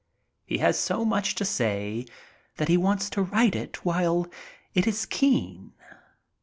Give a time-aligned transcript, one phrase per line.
[0.47, 2.07] He has so much to say
[2.57, 4.25] that he wants to write it while
[4.73, 5.73] it is keen.